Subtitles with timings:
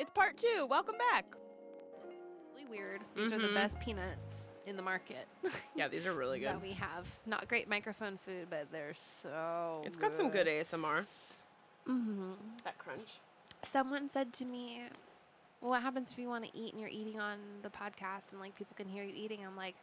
[0.00, 0.66] It's part two.
[0.66, 1.26] Welcome back.
[2.56, 3.02] Really weird.
[3.14, 3.54] These are the Mhm.
[3.54, 5.28] best peanuts in the market
[5.74, 6.48] Yeah, these are really good.
[6.48, 7.06] that we have.
[7.26, 9.82] Not great microphone food, but they're so.
[9.84, 11.04] It's got some good ASMR.
[11.84, 12.32] hmm
[12.64, 13.20] That crunch.
[13.62, 14.84] Someone said to me,
[15.60, 18.40] well, "What happens if you want to eat and you're eating on the podcast and
[18.40, 19.76] like people can hear you eating?" I'm like,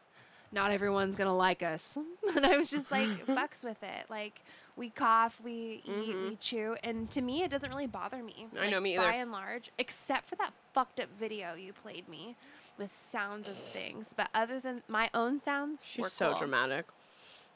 [0.52, 1.98] "Not everyone's gonna like us,"
[2.36, 4.41] and I was just like, "Fucks with it." Like
[4.75, 8.45] we cough, we eat, we chew, and to me, it doesn't really bother me.
[8.48, 8.63] Mm-hmm.
[8.63, 9.07] I know, me either.
[9.07, 12.35] By and large, except for that fucked up video you played me
[12.77, 16.40] with sounds of things, but other than my own sounds, She's so cool.
[16.40, 16.85] dramatic.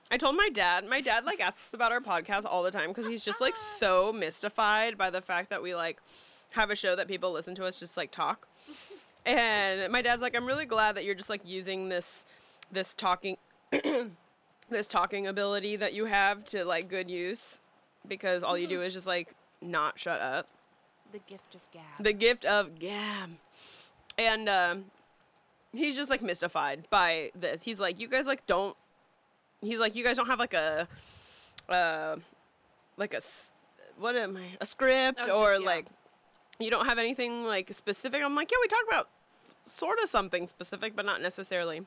[0.09, 0.85] I told my dad.
[0.87, 4.11] My dad like asks about our podcast all the time because he's just like so
[4.11, 6.01] mystified by the fact that we like
[6.51, 8.47] have a show that people listen to us just like talk.
[9.25, 12.25] And my dad's like, I'm really glad that you're just like using this
[12.71, 13.37] this talking
[14.69, 17.59] this talking ability that you have to like good use
[18.07, 20.47] because all you do is just like not shut up.
[21.11, 21.83] The gift of gab.
[21.99, 23.31] The gift of gab.
[24.17, 24.85] And um,
[25.73, 27.61] he's just like mystified by this.
[27.63, 28.75] He's like, you guys like don't.
[29.61, 30.87] He's like, you guys don't have like a,
[31.69, 32.15] uh,
[32.97, 33.21] like a,
[33.99, 34.57] what am I?
[34.59, 35.67] A script Oh, or just- yeah.
[35.69, 35.85] like,
[36.59, 38.23] you don't have anything like specific.
[38.23, 39.09] I'm like, yeah, we talk about
[39.45, 41.81] s- sort of something specific, but not necessarily.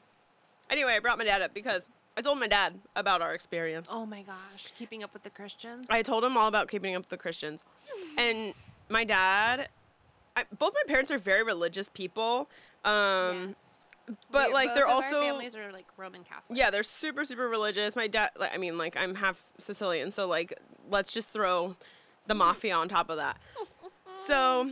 [0.71, 3.89] Anyway, I brought my dad up because I told my dad about our experience.
[3.91, 5.87] oh my gosh, keeping up with the Christians.
[5.91, 7.63] I told him all about keeping up with the Christians.
[8.17, 8.55] And
[8.89, 9.69] my dad,
[10.37, 12.49] I, both my parents are very religious people.
[12.85, 13.81] Um, yes.
[14.31, 16.57] but We- like both they're also families are like Roman Catholic.
[16.59, 17.97] yeah, they're super super religious.
[17.97, 20.53] My dad, like, I mean, like I'm half Sicilian, so like
[20.91, 21.77] let's just throw
[22.27, 23.39] the mafia on top of that.
[24.27, 24.71] So,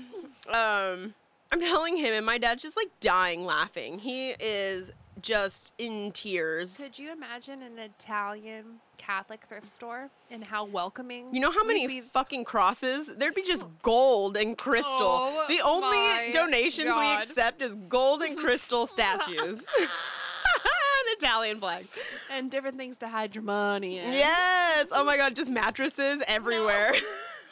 [0.52, 1.14] um,
[1.50, 3.98] I'm telling him, and my dad's just like dying laughing.
[3.98, 6.76] He is just in tears.
[6.76, 11.32] Could you imagine an Italian Catholic thrift store and how welcoming?
[11.32, 13.10] You know how many be- fucking crosses?
[13.16, 13.70] There'd be just oh.
[13.82, 14.96] gold and crystal.
[15.00, 19.64] Oh the only donations we accept is gold and crystal statues.
[19.84, 21.86] An Italian flag.
[22.30, 24.12] and different things to hide your money in?
[24.12, 24.88] Yes.
[24.92, 26.94] Oh my god, just mattresses everywhere.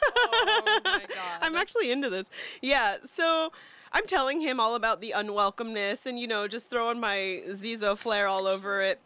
[0.03, 1.37] Oh my god.
[1.41, 2.27] I'm actually into this.
[2.61, 3.51] Yeah, so
[3.93, 8.27] I'm telling him all about the unwelcomeness and you know, just throwing my Zizo flair
[8.27, 8.99] all over it.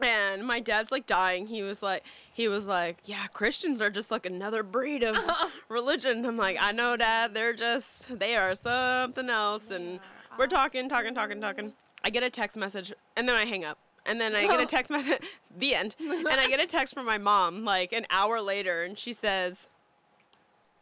[0.00, 1.46] And my dad's like dying.
[1.46, 2.02] He was like
[2.34, 5.16] he was like, "Yeah, Christians are just like another breed of
[5.70, 7.32] religion." I'm like, "I know, dad.
[7.32, 10.00] They're just they are something else." And
[10.36, 11.72] we're talking, talking, talking, talking.
[12.04, 13.78] I get a text message and then I hang up.
[14.04, 15.22] And then I get a text message
[15.58, 15.96] the end.
[15.98, 19.70] And I get a text from my mom like an hour later and she says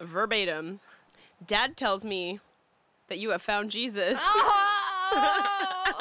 [0.00, 0.80] verbatim,
[1.46, 2.40] "Dad tells me
[3.14, 5.92] that you have found Jesus." Oh!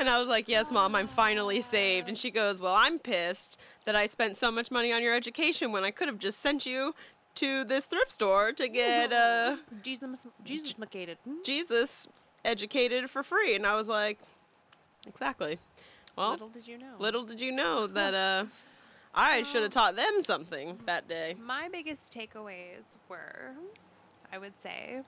[0.00, 3.56] And I was like, "Yes, mom, I'm finally saved." And she goes, "Well, I'm pissed
[3.84, 6.66] that I spent so much money on your education when I could have just sent
[6.66, 6.94] you
[7.36, 10.72] to this thrift store to get uh, Jesus, Jesus.
[10.72, 11.34] Hmm?
[11.44, 12.08] Jesus
[12.44, 14.18] educated for free." And I was like,
[15.06, 15.58] "Exactly."
[16.16, 16.94] Well, Little did you know.
[16.98, 18.44] little did you know that uh,
[19.14, 21.34] I should have taught them something that day.
[21.40, 23.52] My biggest takeaways were,
[24.32, 25.00] I would say,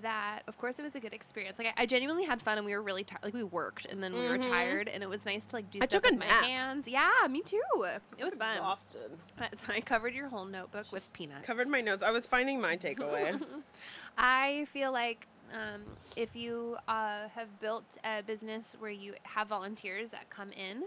[0.00, 1.58] that of course it was a good experience.
[1.58, 3.20] Like I, I genuinely had fun, and we were really tired.
[3.22, 4.50] Like we worked, and then we were Mhm.
[4.50, 6.88] tired, and it was nice to like do I stuff took a with my hands.
[6.88, 7.60] Yeah, me too.
[8.18, 8.56] It was fun.
[8.56, 9.18] Exhausted.
[9.56, 11.46] So I covered your whole notebook with peanuts.
[11.46, 12.02] Covered my notes.
[12.02, 13.40] I was finding my takeaway.
[14.16, 15.82] I feel like um,
[16.16, 20.84] if you uh, have built a business where you have volunteers that come in,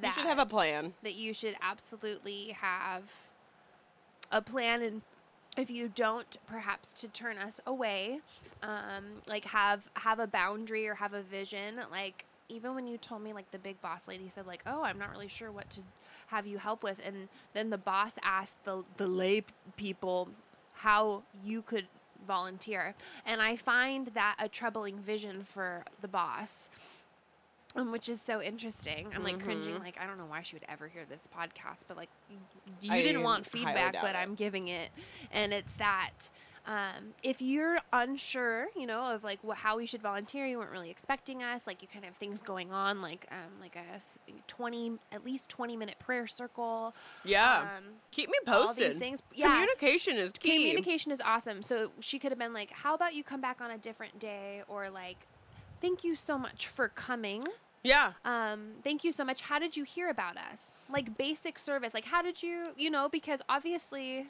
[0.00, 0.94] that you should have a plan.
[1.02, 3.10] That you should absolutely have
[4.30, 5.02] a plan, and
[5.58, 8.20] if you don't, perhaps to turn us away,
[8.62, 11.80] um, like have have a boundary or have a vision.
[11.90, 14.98] Like even when you told me, like the big boss lady said, like, "Oh, I'm
[14.98, 15.80] not really sure what to
[16.28, 19.42] have you help with," and then the boss asked the the lay
[19.76, 20.28] people
[20.74, 21.86] how you could
[22.26, 22.94] volunteer.
[23.26, 26.68] And I find that a troubling vision for the boss.
[27.76, 29.08] Um, which is so interesting.
[29.14, 29.80] I'm like cringing, Mhm.
[29.80, 32.08] like I don't know why she would ever hear this podcast, but like
[32.80, 34.16] you I didn't want feedback, but it.
[34.16, 34.90] I'm giving it,
[35.30, 36.30] and it's that
[36.66, 40.70] um, if you're unsure, you know, of like wh- how we should volunteer, you weren't
[40.70, 44.02] really expecting us, like you kind of have things going on, like um, like a
[44.26, 46.94] th- 20 at least 20 minute prayer circle.
[47.24, 47.60] Yeah.
[47.76, 48.90] Um, Keep me all posted.
[48.92, 49.22] these things.
[49.34, 50.56] Yeah, Communication is key.
[50.56, 51.62] communication is awesome.
[51.62, 54.62] So she could have been like, "How about you come back on a different day?"
[54.68, 55.26] Or like,
[55.80, 57.46] "Thank you so much for coming.
[57.82, 58.12] Yeah.
[58.24, 59.42] Um, thank you so much.
[59.42, 60.72] How did you hear about us?
[60.90, 61.94] Like basic service.
[61.94, 63.08] Like how did you, you know?
[63.08, 64.28] Because obviously."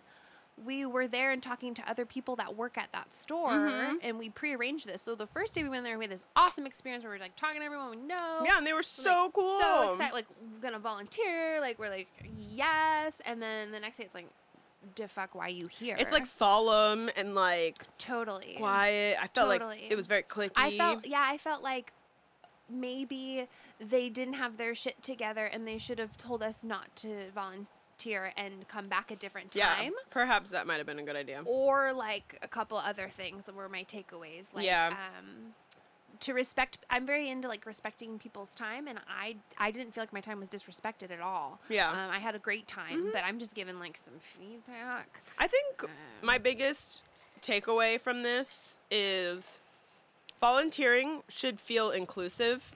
[0.65, 3.99] We were there and talking to other people that work at that store, Mhm.
[4.03, 5.03] and we prearranged this.
[5.03, 7.23] So the first day we went there, we had this awesome experience where we were
[7.23, 8.43] like talking to everyone we know.
[8.45, 9.61] Yeah, and they were so like, cool.
[9.61, 11.61] So excited, like we're gonna volunteer.
[11.61, 14.27] Like we're like yes, and then the next day it's like
[14.95, 15.97] defuck why you here.
[15.99, 19.17] It's like solemn and like totally quiet.
[19.21, 20.53] I felt like it was very clicky.
[20.57, 21.93] I felt yeah, I felt like
[22.71, 23.49] maybe
[23.81, 28.33] they didn't have their shit together and they should have told us not to volunteer
[28.37, 29.85] and come back a different time.
[29.85, 31.43] yeah, perhaps that might have been a good idea.
[31.45, 34.47] Or like a couple other things that were my takeaways.
[34.53, 34.89] Like Yeah.
[34.89, 35.55] um
[36.21, 40.13] to respect I'm very into like respecting people's time and I I didn't feel like
[40.13, 41.61] my time was disrespected at all.
[41.69, 41.91] Yeah.
[41.91, 43.13] Um, I had a great time, Mhm.
[43.13, 45.21] but I'm just giving like some feedback.
[45.39, 45.91] I think Um,
[46.23, 47.03] my biggest
[47.41, 49.61] takeaway from this is
[50.41, 52.75] volunteering should feel inclusive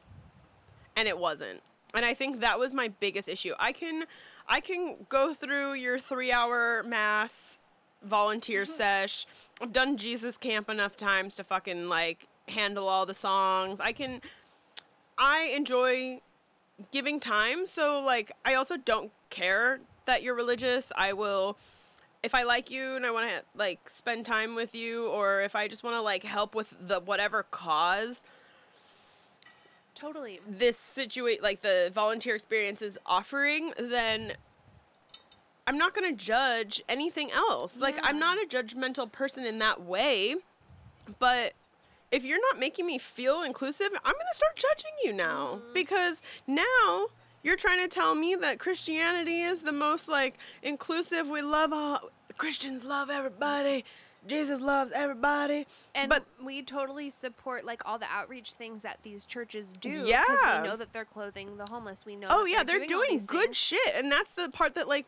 [0.97, 1.62] and it wasn't.
[1.94, 3.55] And I think that was my biggest issue.
[3.59, 4.06] I can
[4.49, 7.59] I can go through your 3-hour mass
[8.03, 9.25] volunteer sesh.
[9.61, 13.81] I've done Jesus camp enough times to fucking like handle all the songs.
[13.81, 14.21] I can
[15.19, 16.21] I enjoy
[16.91, 20.93] giving time, so like I also don't care that you're religious.
[20.97, 21.56] I will
[22.23, 25.56] if I like you and I want to like spend time with you or if
[25.56, 28.23] I just want to like help with the whatever cause
[29.94, 30.41] Totally.
[30.49, 34.35] this situate like the volunteer experience is offering, then
[35.67, 37.79] I'm not going to judge anything else.
[37.79, 40.37] Like I'm not a judgmental person in that way,
[41.19, 41.55] but
[42.12, 45.73] if you're not making me feel inclusive, I'm going to start judging you now mm-hmm.
[45.73, 47.06] because now
[47.43, 51.29] you're trying to tell me that Christianity is the most like inclusive.
[51.29, 53.85] We love all Christians love everybody.
[54.26, 55.67] Jesus loves everybody.
[55.94, 60.05] And but we totally support like all the outreach things that these churches do.
[60.05, 62.06] Because we know that they're clothing the homeless.
[62.06, 62.29] We know.
[62.31, 63.56] oh that yeah, they're, all doing, these good things.
[63.56, 65.06] shit, and that's the part that like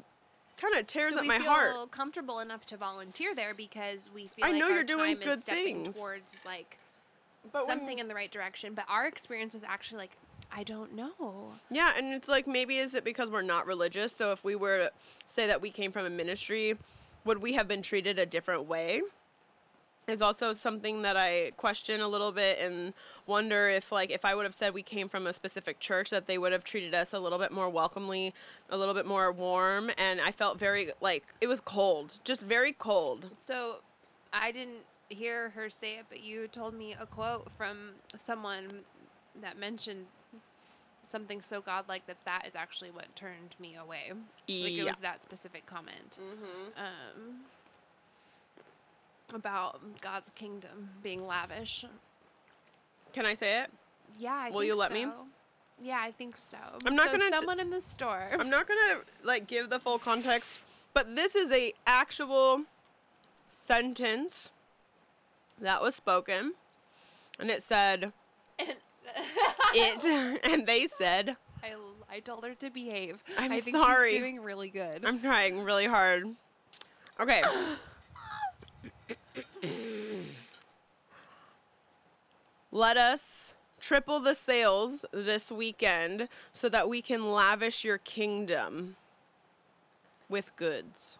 [0.56, 4.44] kind of tears so at we feel comfortable enough to volunteer there because we feel
[4.44, 5.94] I like know our you're doing good things.
[5.94, 6.78] towards like
[7.52, 8.74] But something in the right direction.
[8.74, 10.16] But our experience was actually like,
[10.52, 11.52] I don't know.
[11.70, 14.14] Yeah, and it's like maybe is it because we're not religious?
[14.14, 14.90] So if we were to
[15.26, 16.76] say that we came from a ministry,
[17.24, 19.02] would we have been treated a different way?
[20.06, 22.92] Is also something that I question a little bit and
[23.26, 26.26] wonder if like if I would have said we came from a specific church that
[26.26, 28.34] they would have treated us a little bit more welcomely,
[28.68, 32.72] a little bit more warm and I felt very like it was cold, just very
[32.72, 33.30] cold.
[33.46, 33.76] So
[34.30, 34.80] I didn't
[35.14, 38.82] hear her say it, but you told me a quote from someone
[39.40, 40.06] that mentioned
[41.08, 44.12] something so godlike that that is actually what turned me away.
[44.48, 46.18] Like it was that specific comment.
[46.20, 46.78] Mm-hmm.
[46.78, 47.40] Um,
[49.34, 51.84] about God's kingdom being lavish.
[53.12, 53.70] Can I say it?
[54.18, 55.06] Yeah, I Will think you let me?
[55.82, 56.58] Yeah, I think so.
[56.86, 58.28] I'm not So gonna Someone in the store.
[58.32, 60.58] I'm not gonna like give the full context,
[60.92, 62.62] but this is a actual
[63.48, 64.50] sentence
[65.60, 66.54] that was spoken,
[67.38, 68.12] and it said
[68.58, 68.74] And-
[69.74, 71.74] it, and they said, I,
[72.10, 73.22] I told her to behave.
[73.38, 74.10] I'm I think sorry.
[74.10, 75.04] she's doing really good.
[75.04, 76.26] "I'm trying really hard."
[77.20, 77.42] Okay.
[82.70, 88.96] Let us triple the sales this weekend so that we can lavish your kingdom
[90.28, 91.18] with goods.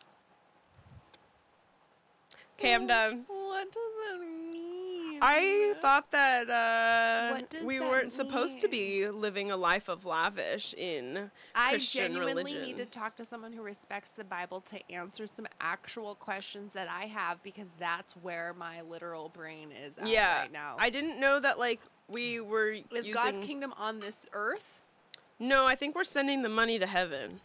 [2.59, 3.25] Okay, I'm done.
[3.27, 5.19] What does that mean?
[5.21, 10.75] I thought that uh, we that weren't supposed to be living a life of lavish
[10.75, 11.31] in Christian religion.
[11.55, 15.47] I Christian genuinely need to talk to someone who respects the Bible to answer some
[15.61, 20.41] actual questions that I have because that's where my literal brain is at yeah.
[20.41, 20.77] right now.
[20.79, 23.13] I didn't know that like we were is using.
[23.13, 24.81] God's kingdom on this earth?
[25.39, 27.41] No, I think we're sending the money to heaven.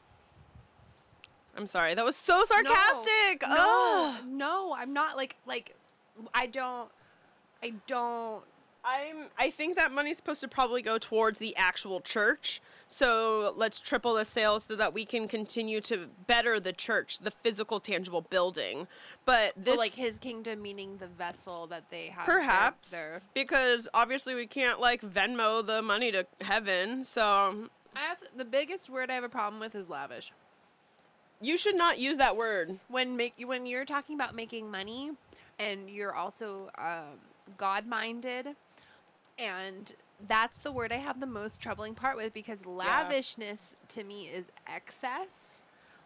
[1.55, 3.41] I'm sorry, that was so sarcastic.
[3.41, 4.25] No, Ugh.
[4.27, 5.75] no, I'm not like like
[6.33, 6.89] I don't
[7.61, 8.43] I don't
[8.83, 9.25] I'm.
[9.37, 12.61] I think that money's supposed to probably go towards the actual church.
[12.87, 17.29] So let's triple the sales so that we can continue to better the church, the
[17.29, 18.87] physical, tangible building.
[19.25, 23.87] But but this, like his kingdom meaning the vessel that they have perhaps, their because
[23.93, 27.03] obviously we can't like Venmo the money to heaven.
[27.03, 30.31] So I have the biggest word I have a problem with is lavish.
[31.41, 32.79] You should not use that word.
[32.89, 35.11] when make when you're talking about making money
[35.57, 37.19] and you're also um,
[37.57, 38.49] god minded
[39.37, 39.93] and
[40.27, 44.49] that's the word i have the most troubling part with because lavishness to me is
[44.67, 45.59] excess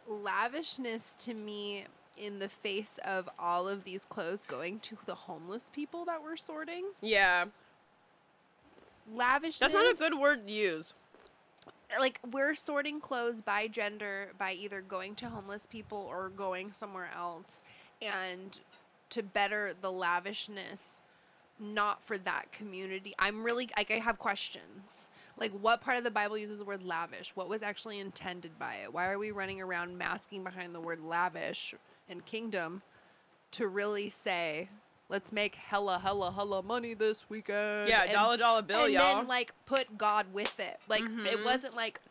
[0.08, 1.86] lavishness to me
[2.18, 6.38] in the face of all of these clothes going to the homeless people that we're
[6.38, 7.46] sorting Yeah,
[9.14, 10.94] lavishness that's not a good word to use.
[12.00, 17.10] Like we're sorting clothes by gender by either going to homeless people or going somewhere
[17.16, 17.62] else
[18.02, 18.60] and
[19.10, 21.02] to better the lavishness
[21.60, 23.14] not for that community.
[23.20, 25.10] I'm really like i have questions.
[25.38, 27.32] Like what part of the bible uses the word lavish?
[27.36, 28.94] What was actually intended by it?
[28.94, 31.74] Why are we running around masking behind the word lavish
[32.10, 32.82] and Kingdom
[33.52, 34.70] to really say,
[35.14, 37.88] let's make hella, hella, hella money this weekend.
[37.88, 39.18] Yeah, and- dollar dollar bill, and y'all.
[39.18, 40.80] then like put God with it.
[40.90, 41.08] Like it
[41.40, 41.46] Mhm.
[41.46, 42.02] wasn't like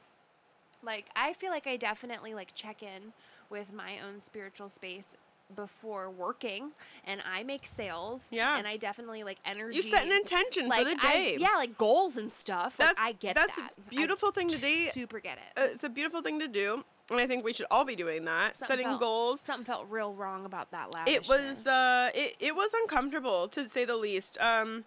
[0.83, 3.13] like I feel like I definitely like check in
[3.51, 5.17] with my own spiritual space
[5.55, 6.71] before working
[7.05, 8.29] and I make sales.
[8.31, 8.57] Yeah.
[8.57, 11.37] And I definitely like energy you set an intention like for the I- day.
[11.39, 12.77] yeah, like goals and stuff.
[12.79, 13.49] that's like I get that.
[13.49, 13.73] that's that.
[13.77, 14.89] a beautiful thing to do.
[14.91, 15.61] super get it.
[15.61, 18.25] Uh, it's a beautiful thing to do, and I think we should all be doing
[18.25, 18.57] that.
[18.57, 19.41] Something setting felt- goals.
[19.47, 21.09] Something felt real wrong about that last.
[21.09, 24.39] It was uh, it, it was uncomfortable to say the least.
[24.41, 24.85] Um,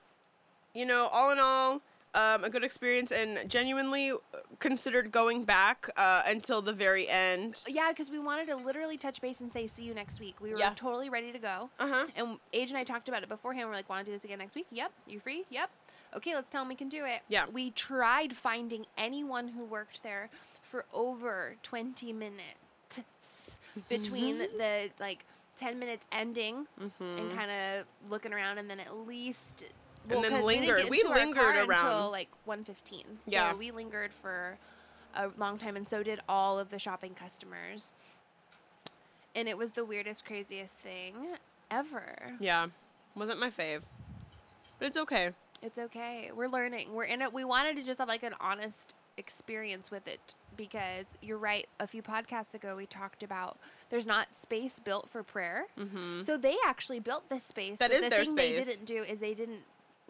[0.73, 1.81] you know, all in all,
[2.13, 4.11] um, a good experience, and genuinely
[4.59, 7.61] considered going back uh, until the very end.
[7.67, 10.35] Yeah, because we wanted to literally touch base and say, see you next week.
[10.41, 10.73] We were Yeah.
[10.75, 11.69] totally ready to go.
[11.79, 12.05] Uh huh.
[12.15, 13.69] And Age and I talked about it beforehand.
[13.69, 14.67] We're like, want to do this again next week?
[14.71, 14.91] Yep.
[15.07, 15.45] You free?
[15.49, 15.69] Yep.
[16.17, 17.21] Okay, let's tell them we can do it.
[17.27, 17.45] Yeah.
[17.51, 20.29] We tried finding anyone who worked there
[20.75, 25.25] for over 20 minutes between the like
[25.57, 27.17] 10 minutes ending Mm-hmm.
[27.17, 29.63] and kind of looking around and then at least
[30.09, 30.83] And then lingered.
[30.85, 32.65] We, We didn't get into our lingered car until like 1:15.
[33.25, 33.53] So Yeah.
[33.55, 34.57] we lingered for
[35.15, 37.93] a long time and so did all of the shopping customers.
[39.33, 41.15] And it was the weirdest craziest thing
[41.71, 42.33] ever.
[42.39, 42.67] Yeah,
[43.15, 43.81] wasn't my fave,
[44.79, 45.31] but it's okay.
[45.61, 46.31] It's okay.
[46.35, 46.93] We're learning.
[46.93, 47.31] We're in it.
[47.33, 51.67] We wanted to just have like an honest experience with it because you're right.
[51.79, 53.57] A few podcasts ago, we talked about
[53.89, 55.65] there's not space built for prayer.
[55.79, 56.21] Mm-hmm.
[56.21, 57.79] So they actually built this space.
[57.79, 59.61] That but is the their thing they didn't do is they didn't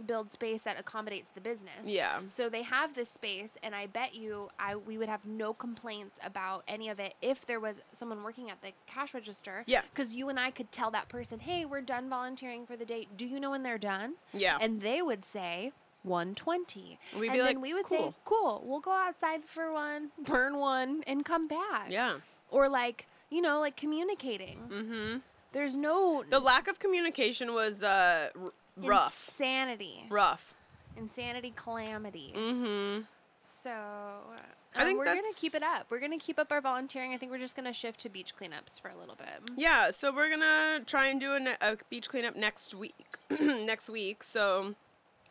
[0.05, 1.85] build space that accommodates the business.
[1.85, 2.19] Yeah.
[2.33, 6.19] So they have this space, and I bet you, I we would have no complaints
[6.23, 9.63] about any of it if there was someone working at the cash register.
[9.67, 9.81] Yeah.
[9.93, 13.07] Because you and I could tell that person, "Hey, we're done volunteering for the day.
[13.15, 14.57] Do you know when they're done?" Yeah.
[14.59, 15.71] And they would say.
[16.05, 16.99] 120.
[17.19, 20.57] We'd and be like, we would say, "Cool." cool, we'll go outside for one, burn
[20.57, 21.87] one, and come back.
[21.89, 22.17] yeah.
[22.51, 24.59] Or like, you know, like communicating.
[24.69, 25.17] Mm-hmm.
[25.51, 29.27] There's no The lack of communication was uh, r- rough.
[29.29, 30.05] insanity.
[30.09, 30.53] Rough.
[30.97, 32.33] Insanity calamity.
[32.35, 33.01] Mm-hmm.
[33.41, 35.87] So I um, think we're gonna keep it up.
[35.89, 37.13] We're gonna keep up our volunteering.
[37.13, 39.27] I think we're just gonna shift to beach cleanups for a little bit.
[39.55, 42.95] Yeah, so we're gonna try and do a, ne- a beach cleanup next week.
[43.39, 44.75] next week, so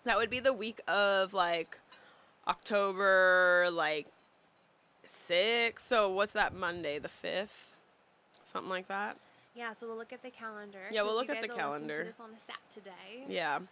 [0.04, 1.78] that would be the week of like
[2.46, 4.06] October, like
[5.04, 5.84] six.
[5.84, 7.75] So what's that Monday, the fifth,
[8.42, 9.16] something like that.
[9.54, 10.80] Yeah, so we'll look at the calendar.
[10.90, 12.04] Yeah, we'll look at the will listen to calendar.
[12.04, 13.66] this on a Saturday, Yeah, and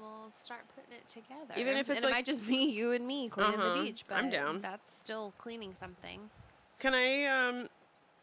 [0.00, 1.60] we'll start putting it together.
[1.60, 3.82] Even if it's and it like- might just be you and me cleaning Uh-huh, the
[3.82, 4.62] beach, but I'm down.
[4.62, 6.30] That's still cleaning something.
[6.78, 7.68] can I um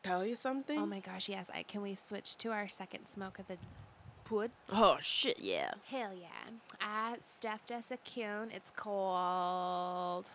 [0.01, 0.79] tell you something?
[0.79, 1.51] Oh my gosh, yes!
[1.53, 3.57] I can we switch to our second smoke of the
[4.71, 5.71] Oh shit, yeah.
[5.89, 6.51] Hell yeah.
[6.81, 8.49] I stuffed us a cune.
[8.53, 10.29] It's called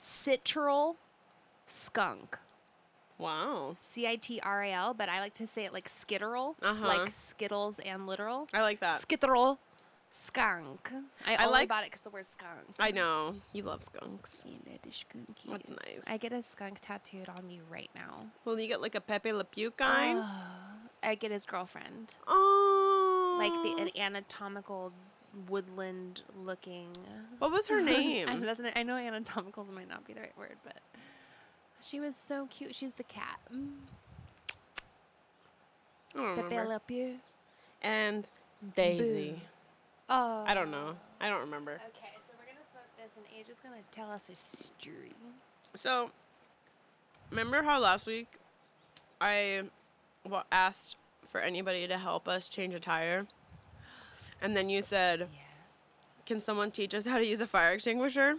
[0.00, 0.96] Citral
[1.66, 2.38] Skunk.
[3.16, 6.56] Wow, C I T R A L, but I like to say it like skitteral,
[6.62, 6.86] Uh-huh.
[6.86, 8.48] like Skittles and literal.
[8.52, 9.00] I like that.
[9.00, 9.58] Skitteral
[10.10, 10.90] skunk.
[11.24, 12.62] I, I only like bought s- it because the word skunk.
[12.80, 14.40] I know you love skunks.
[14.44, 15.48] You know the skunkies.
[15.50, 16.02] That's nice.
[16.08, 18.26] I get a skunk tattooed on me right now.
[18.44, 20.18] Well, you get like a Pepe Le Pew kind.
[20.20, 20.30] Oh,
[21.04, 22.16] I get his girlfriend.
[22.26, 22.53] Oh,
[23.38, 24.92] Like the an anatomical
[25.48, 26.88] woodland looking.
[27.38, 28.28] What was her name?
[28.28, 30.76] I, that's, I know anatomicals might not be the right word, but
[31.80, 32.74] she was so cute.
[32.74, 33.38] She's the cat.
[33.54, 33.70] Mm.
[36.14, 36.72] I don't Pepe remember.
[36.74, 37.16] Le Pew.
[37.82, 38.26] And
[38.76, 39.40] Daisy.
[40.08, 40.44] Oh.
[40.46, 40.94] I don't know.
[41.20, 41.72] I don't remember.
[41.72, 45.12] Okay, so we're gonna smoke this, and Age is gonna tell us a story.
[45.74, 46.10] So,
[47.30, 48.28] remember how last week
[49.20, 49.62] I
[50.28, 50.96] wa- asked
[51.34, 53.26] for anybody to help us change a tire?
[54.40, 55.40] And then you said, Yes.
[56.26, 58.36] Can someone teach us how to use a fire extinguisher?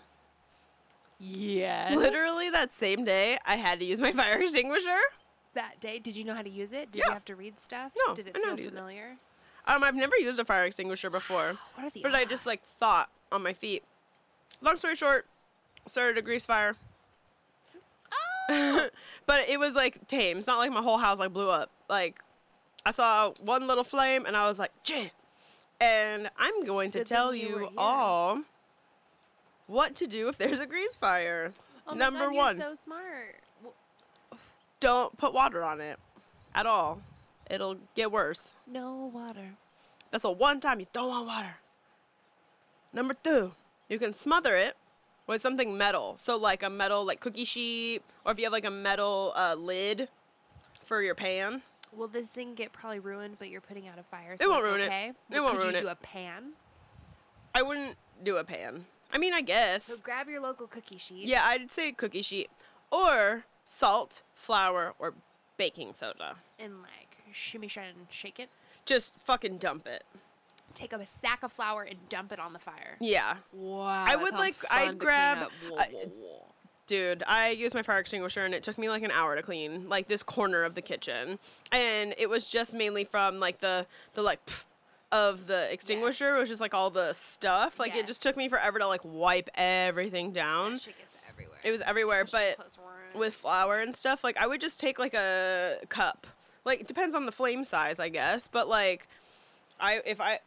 [1.19, 1.93] Yes.
[1.93, 4.97] Literally that same day, I had to use my fire extinguisher.
[5.55, 5.99] that day.
[5.99, 6.93] Did you know how to use it?
[6.93, 7.07] Did Yeah.
[7.07, 7.91] you have to read stuff?
[8.07, 8.75] No, Did it I know how feel use it.
[8.77, 9.17] familiar?
[9.67, 12.61] Um, I've never used a fire extinguisher before, What are the but I just like
[12.79, 13.83] thought on my feet.
[14.61, 15.25] Long story short,
[15.85, 16.77] started a grease fire.
[18.49, 18.87] Oh!
[19.25, 20.37] but it was like tame.
[20.37, 21.71] It's not like my whole house like blew up.
[21.89, 22.19] Like
[22.85, 25.11] I saw one little flame and I was like, "Jit."
[25.81, 28.41] And I'm going to Good tell you you, all
[29.67, 31.53] what to do if there's a grease fire.
[31.87, 33.41] Oh my Number God, one, You're so smart.
[34.79, 35.99] Don't put water on it
[36.53, 37.01] at all.
[37.49, 38.55] It'll get worse.
[38.65, 39.51] no water.
[40.11, 41.55] That's the one time you don't want water.
[42.93, 43.51] Number two,
[43.89, 44.77] you can smother it
[45.27, 46.15] with something metal.
[46.17, 49.55] So like a metal like cookie sheet, or if you have like a metal uh,
[49.55, 50.07] lid
[50.85, 51.63] for your pan.
[51.95, 53.37] Will this thing get probably ruined?
[53.39, 54.35] But you're putting out a fire.
[54.37, 54.85] So It won't ruin it.
[54.85, 55.07] okay?
[55.09, 55.83] It Well, won't could ruin you it.
[55.83, 56.51] do a pan?
[57.53, 58.85] I wouldn't do a pan.
[59.13, 59.83] I mean, I guess.
[59.85, 61.25] So grab your local cookie sheet.
[61.25, 62.49] Yeah, I'd say cookie sheet
[62.91, 65.13] or salt, flour, or
[65.57, 66.35] baking soda.
[66.59, 68.49] And like shimmy, shine, and shake it.
[68.85, 70.03] Just fucking dump it.
[70.73, 72.97] Take a sack of flour and dump it on the fire.
[72.99, 73.37] Yeah.
[73.53, 73.85] Wow.
[74.05, 76.09] I would, like- I'd grab- I-
[76.87, 79.89] Dude, I used my fire extinguisher and it took me like an hour to clean
[79.89, 81.39] like this corner of the kitchen.
[81.71, 84.63] And it was just mainly from like the the like pff
[85.11, 86.39] of the extinguisher, Yes.
[86.39, 87.79] was just like all the stuff.
[87.79, 90.73] Like it just took me forever to like wipe everything down.
[90.73, 91.57] That shit gets everywhere.
[91.63, 92.55] It was everywhere, Especially
[93.13, 96.27] but with flour and stuff, like I would just take like a cup.
[96.65, 99.07] Like it depends on the flame size, I guess, but like
[99.79, 100.39] I if I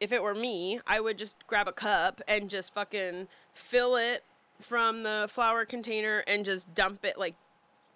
[0.00, 4.24] if it were me, I would just grab a cup and just fucking fill it
[4.64, 7.34] from the flour container and just dump it like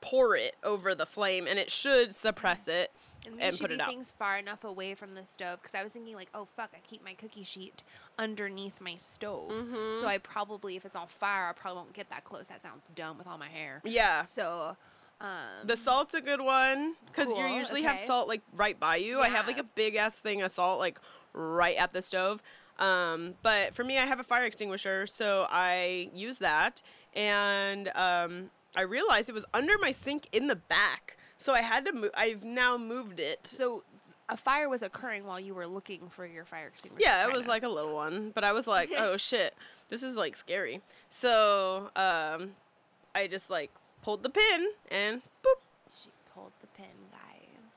[0.01, 2.93] pour it over the flame and it should suppress it
[3.27, 3.89] And and should put be it out.
[3.89, 6.79] things far enough away from the stove because I was thinking like, oh fuck, I
[6.87, 7.83] keep my cookie sheet
[8.19, 10.01] underneath my stove, Mm-hmm.
[10.01, 12.47] so I probably, if it's on fire, I probably won't get that close.
[12.49, 13.81] That sounds dumb with all my hair.
[13.85, 14.23] Yeah.
[14.25, 14.77] So,
[15.21, 15.29] um,
[15.67, 19.21] The salt's a good one because you Cool, usually have salt like right by you.
[19.21, 20.99] I have like a big ass thing of salt like
[21.33, 22.43] right at the stove.
[22.79, 26.83] Um, but for me, I have a fire extinguisher, so I use that.
[27.15, 31.87] And um, I realized it was under my sink in the back, so I had
[31.87, 32.11] to move.
[32.15, 33.47] I've now moved it.
[33.47, 33.83] so
[34.29, 37.03] a fire was occurring while you were looking for your fire extinguisher.
[37.03, 39.55] Yeah, it was like a little one, but I was like, oh shit,
[39.89, 40.83] this is like scary.
[41.11, 42.53] So um,
[43.15, 43.71] I just like
[44.03, 45.63] pulled the pin and boop.
[45.91, 47.73] She pulled the pin, guys.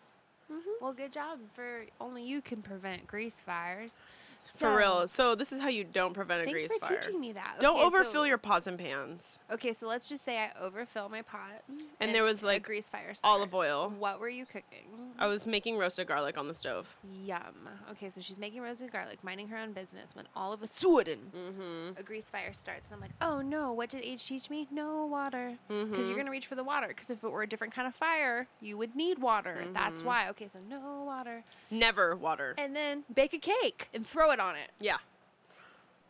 [0.51, 0.83] Mm-hmm.
[0.83, 4.01] Well, good job for only you can prevent grease fires.
[4.45, 5.07] For real.
[5.07, 6.77] So this is how you don't prevent a grease fire.
[6.79, 7.57] Thanks for teaching me that.
[7.59, 9.39] Don't Okay, overfill so- your pots and pans.
[9.51, 11.63] Okay, so let's just say I overfill my pot.
[11.99, 13.13] And there was, a like, grease fire.
[13.23, 13.93] olive oil.
[13.97, 15.13] What were you cooking?
[15.19, 16.87] I was making roasted garlic on the stove.
[17.23, 17.69] Yum.
[17.91, 21.31] Okay, so she's making roasted garlic, minding her own business, when all of a sudden
[21.35, 21.99] Mm-hmm.
[21.99, 24.67] a grease fire starts, and I'm like, oh no, what did Age teach me?
[24.71, 26.07] No water, because Mhm.
[26.07, 26.87] you're gonna reach for the water.
[26.87, 29.65] Because if it were a different kind of fire, you would need water.
[29.73, 30.05] That's Mhm.
[30.05, 30.29] why.
[30.29, 32.55] Okay, so no water, Never water.
[32.57, 34.71] and then bake a cake and throw it on it.
[34.79, 34.97] Yeah.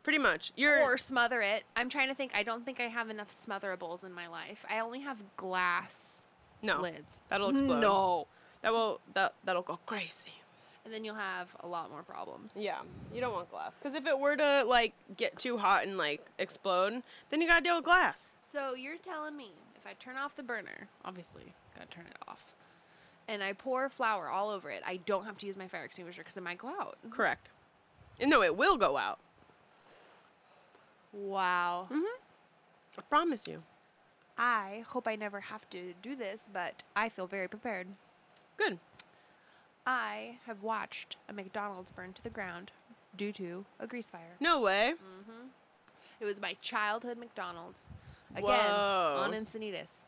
[0.03, 0.51] Pretty much.
[0.55, 1.63] You're or smother it.
[1.75, 2.31] I'm trying to think.
[2.33, 4.65] I don't think I have enough smotherables in my life.
[4.69, 6.23] I only have glass
[6.61, 6.81] no.
[6.81, 7.19] lids.
[7.29, 7.79] That'll explode.
[7.79, 8.27] No.
[8.61, 10.31] That will that that'll go crazy.
[10.85, 12.53] And then you'll have a lot more problems.
[12.55, 12.79] Yeah.
[13.13, 16.25] You don't want glass because if it were to like get too hot and like
[16.39, 18.23] explode, then you gotta deal with glass.
[18.41, 22.55] So you're telling me if I turn off the burner, obviously, gotta turn it off,
[23.27, 26.21] and I pour flour all over it, I don't have to use my fire extinguisher
[26.21, 26.97] because it might go out.
[27.11, 27.49] Correct.
[28.19, 29.19] And no, it will go out.
[31.13, 31.87] Wow.
[31.89, 32.01] Hmm
[32.97, 33.63] I promise you.
[34.37, 37.87] I hope I never have to do this, but I feel very prepared.
[38.57, 38.77] Good.
[39.87, 42.71] I have watched a McDonald's burn to the ground
[43.15, 44.35] due to a grease fire.
[44.39, 44.93] No way.
[44.99, 45.47] Hmm
[46.19, 47.87] It was my childhood McDonald's.
[48.35, 49.23] Again, Whoa.
[49.23, 50.01] on Encinitas.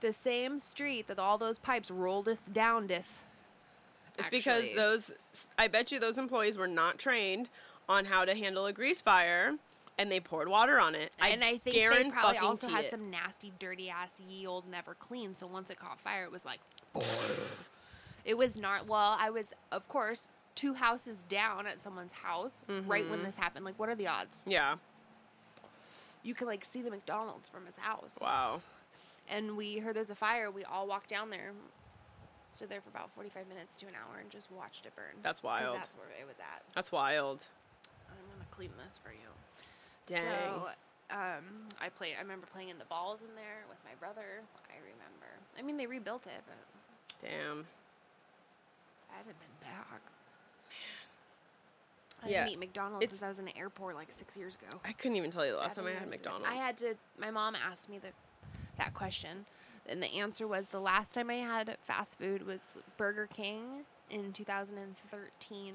[0.00, 3.22] The same street that all those pipes rolleth downeth.
[4.18, 5.12] It's because those,
[5.58, 7.48] I bet you those employees were not trained
[7.88, 9.54] on how to handle a grease fire,
[9.98, 11.12] and they poured water on it.
[11.20, 12.90] and I think they probably also had it.
[12.90, 15.34] some nasty, dirty ass ye old never clean.
[15.34, 16.60] So once it caught fire, it was like,
[18.24, 18.86] it was not.
[18.88, 23.24] Well, I was, of course, two houses down at someone's house right when Mhm.
[23.26, 23.64] this happened.
[23.64, 24.38] Like, what are the odds?
[24.46, 24.76] Yeah.
[26.22, 28.18] You could like see the McDonald's from his house.
[28.20, 28.62] Wow.
[29.28, 30.50] And we heard there's a fire.
[30.50, 31.52] We all walked down there,
[32.56, 35.12] stood there for about 45 minutes to an hour, and just watched it burn.
[35.22, 35.76] That's 'Cause wild.
[35.76, 36.62] That's where it was at.
[36.74, 37.44] That's wild.
[38.08, 39.28] I'm gonna clean this for you.
[40.06, 40.22] Dang.
[40.24, 40.70] So,
[41.10, 42.16] um, I played.
[42.16, 44.40] I remember playing in the balls in there with my brother.
[44.70, 45.28] I remember.
[45.58, 46.56] I mean, they rebuilt it, but
[47.28, 47.66] Damn.
[49.12, 50.00] I haven't been back.
[52.22, 54.54] I Yeah, didn't eat McDonald's it's- since I was in the airport like six years
[54.56, 54.80] ago.
[54.84, 56.30] I couldn't even tell you the last time I had years ago.
[56.32, 56.48] McDonald's.
[56.48, 56.96] I had to.
[57.18, 58.12] My mom asked me the,
[58.78, 59.44] that question,
[59.88, 62.60] and the answer was the last time I had fast food was
[62.96, 65.74] Burger King in 2013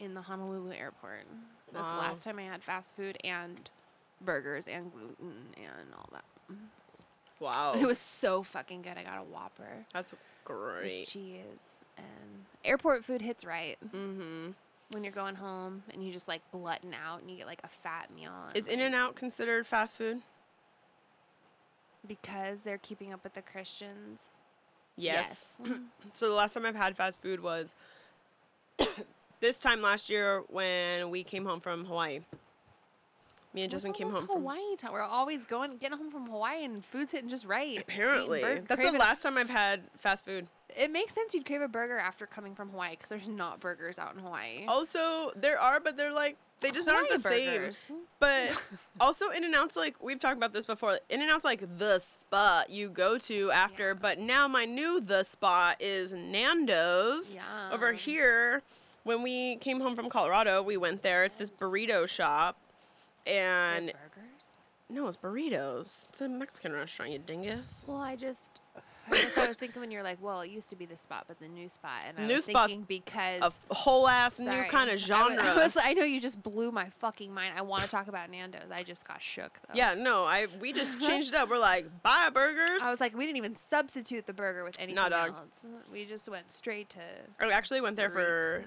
[0.00, 1.26] in the Honolulu airport.
[1.72, 1.92] That's Wow.
[1.92, 3.68] the last time I had fast food and
[4.20, 6.24] burgers and gluten and all that.
[7.40, 7.74] Wow.
[7.74, 8.96] It was so fucking good.
[8.98, 10.12] I got a Whopper That's
[10.44, 11.06] great.
[11.06, 11.42] cheese
[11.96, 14.50] and airport food hits right Mm-hmm.
[14.92, 17.68] when you're going home and you just like glutton out and you get like a
[17.68, 18.32] fat meal.
[18.54, 20.20] Is In and Out considered fast food?
[22.08, 24.30] Because they're keeping up with the Christians.
[24.96, 25.60] Yes.
[25.64, 25.78] Yes.
[26.14, 27.74] So the last time I've had fast food was
[29.40, 32.20] this time last year when we came home from Hawaii.
[33.54, 34.76] Me and Justin came home from Hawaii.
[34.92, 37.78] We're always going, getting home from Hawaii, and food's hitting just right.
[37.78, 38.42] Apparently.
[38.66, 40.48] That's the last time I've had fast food.
[40.76, 43.98] It makes sense you'd crave a burger after coming from Hawaii because there's not burgers
[43.98, 44.66] out in Hawaii.
[44.66, 47.60] Also, there are, but they're like they just aren't the same.
[47.60, 47.86] burgers.
[48.20, 48.52] But
[49.00, 50.98] also, In and Out's like we've talked about this before.
[51.08, 53.88] In and Out's like the spot you go to after.
[53.88, 53.94] Yeah.
[54.00, 57.38] But now my new the spot is Nando's
[57.72, 57.96] over Yum.
[57.98, 58.62] here.
[59.04, 61.24] When we came home from Colorado, we went there.
[61.24, 62.58] It's this burrito shop,
[63.26, 64.58] and burgers.
[64.90, 66.08] no, it's burritos.
[66.10, 67.84] It's a Mexican restaurant, you dingus.
[67.86, 68.40] Well, I just.
[69.10, 71.24] I guess I was thinking when you're like, well, it used to be the spot,
[71.28, 74.64] but the new spot, and I New was spot's thinking because A whole ass new
[74.64, 75.36] kind of genre.
[75.42, 77.54] I, was, I know you just blew my fucking mind.
[77.56, 78.70] I want to talk about Nando's.
[78.72, 79.74] I just got shook though.
[79.74, 81.48] yeah, no, I we just changed it up.
[81.50, 82.82] We're like, buy burgers.
[82.82, 85.28] I was like, we didn't even substitute the burger with anything Nah, dog.
[85.30, 85.66] else.
[85.92, 87.00] We just went straight to.
[87.40, 88.64] I actually went there for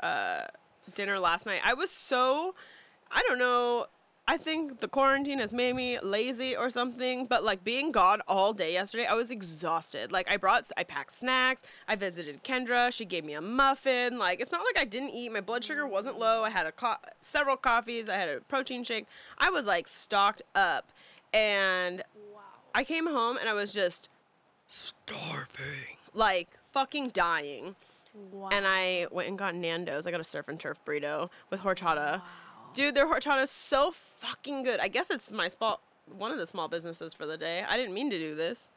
[0.00, 0.46] uh,
[0.94, 1.60] dinner last night.
[1.64, 2.54] I was so,
[3.10, 3.86] I don't know.
[4.26, 8.54] I think the quarantine has made me lazy or something, but like being gone all
[8.54, 10.12] day yesterday, I was exhausted.
[10.12, 11.60] Like I brought, I packed snacks.
[11.88, 12.90] I visited Kendra.
[12.90, 14.18] She gave me a muffin.
[14.18, 15.30] Like it's not like I didn't eat.
[15.30, 16.42] My blood sugar wasn't low.
[16.42, 18.08] I had a co- several coffees.
[18.08, 19.06] I had a protein shake.
[19.36, 20.88] I was like stocked up,
[21.34, 22.40] and Wow.
[22.74, 24.08] I came home and I was just
[24.66, 27.76] starving, like fucking dying.
[28.32, 28.48] Wow.
[28.52, 30.06] And I went and got Nando's.
[30.06, 32.18] I got a surf and turf burrito with horchata.
[32.20, 32.22] Wow.
[32.74, 34.80] Dude, their horchata is so fucking good.
[34.80, 35.80] I guess it's my small
[36.18, 37.64] one of the small businesses for the day.
[37.66, 38.70] I didn't mean to do this.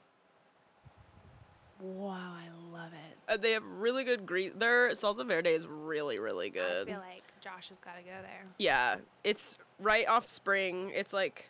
[1.82, 3.18] Wow, I love it.
[3.32, 4.52] Uh, they have really good grease.
[4.56, 6.88] Their salsa verde is really, really good.
[6.88, 8.46] I feel like Josh has got to go there.
[8.58, 10.92] yeah, it's right off Spring.
[10.94, 11.50] It's like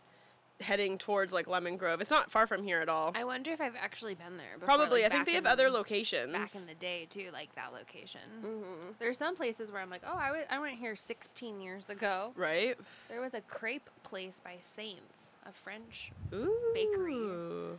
[0.60, 2.02] heading towards like Lemon Grove.
[2.02, 3.12] It's not far from here at all.
[3.16, 4.54] I wonder if I've actually been there.
[4.60, 5.04] Before, Probably.
[5.04, 6.34] like, I think they have in- other locations.
[6.34, 8.22] Back in the day too, like that location.
[8.42, 12.32] hmm There's some places where I'm like, oh, I I went here 16 years ago.
[12.36, 12.76] Right?
[13.10, 16.72] There was a crepe place by Saints, a French, Ooh.
[16.74, 17.78] Bakery.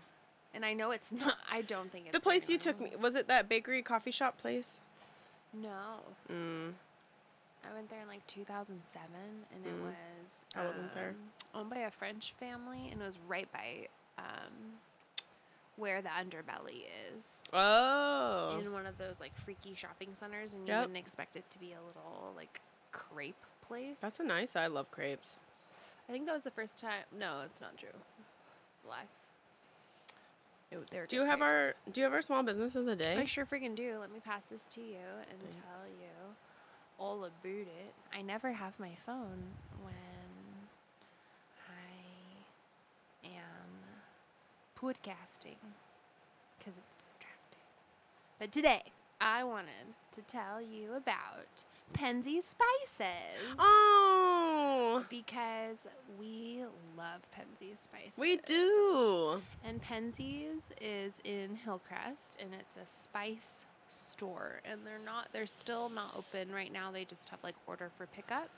[0.55, 1.37] and I know it's not.
[1.51, 4.39] I don't think it's The place you took me was it that bakery coffee shop
[4.39, 4.81] place?
[5.55, 6.01] No,
[6.33, 6.73] Mm.
[7.65, 9.11] I went there in like 2007,
[9.55, 9.83] and it Mm.
[9.83, 9.95] was.
[10.57, 11.11] I wasn't there.
[11.11, 14.79] um, Owned by a French family, and it was right by um,
[15.77, 17.43] where the underbelly is.
[17.53, 18.59] Oh.
[18.61, 20.81] In one of those like freaky shopping centers, and you Yep.
[20.89, 22.61] wouldn't expect it to be a little like
[22.93, 23.97] crepe place.
[24.01, 24.57] That's a nice.
[24.57, 25.37] I love crepes.
[26.09, 27.05] I think that was the first time.
[27.17, 27.89] No, it's not true.
[27.91, 29.05] It's a lie.
[30.71, 31.55] It, Do you have crepes.
[31.55, 33.17] our Do you have our small business of the day?
[33.17, 33.99] I sure freaking do.
[34.01, 34.97] Let me pass this to you
[35.31, 36.35] and tell you
[36.99, 37.95] all about it.
[38.13, 39.43] I never have my phone
[39.83, 39.95] when
[41.69, 43.71] I am
[44.81, 45.57] podcasting
[46.59, 47.67] because it's distracting.
[48.39, 48.83] But today,
[49.21, 53.57] I wanted to tell you about Penzeys Spices.
[53.59, 55.87] Oh, Because
[56.19, 56.65] we
[56.97, 58.13] love Penzeys Spices.
[58.17, 59.41] we do.
[59.65, 64.61] And Penzeys is in Hillcrest, and it's a spice store.
[64.65, 66.91] And they're not, they're still not open right now.
[66.93, 68.49] They just have like order for pickup.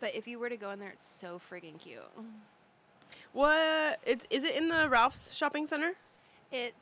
[0.00, 2.00] But if you were to go in there, it's so friggin' cute.
[3.32, 3.98] What?
[4.04, 5.92] It's is it in the Ralph's shopping center?
[6.50, 6.74] It's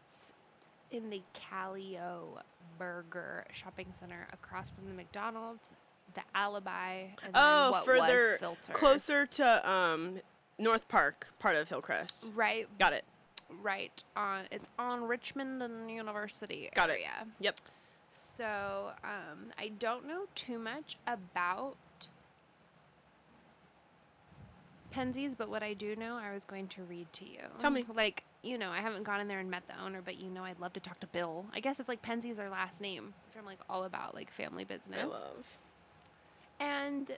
[0.91, 2.41] in the Calio
[2.79, 5.69] Burger Shopping Center across from the McDonald's,
[6.15, 8.39] the Alibi, and Oh, further.
[8.73, 10.21] Closer to um
[10.59, 12.31] North Park, part of Hillcrest.
[12.35, 13.05] Right, Got it.
[13.63, 14.45] right on.
[14.51, 16.95] It's on Richmond and University Got it.
[16.95, 17.27] area.
[17.39, 17.61] Yep.
[18.13, 21.77] So um, I don't know too much about
[24.93, 27.41] Penzeys, but what I do know, I was going to read to you.
[27.59, 27.85] Tell me.
[27.95, 30.45] Like, you know, I haven't gone in there and met the owner, but you know,
[30.45, 31.47] I'd love to talk to Bill.
[31.55, 34.65] I guess it's like Penzeys our last name, which I'm like all about, like family
[34.65, 35.01] business.
[35.01, 35.59] I love.
[36.59, 37.11] And